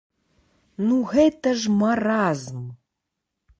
Ну 0.85 0.97
гэта 1.11 1.53
ж 1.63 1.75
маразм! 1.83 2.67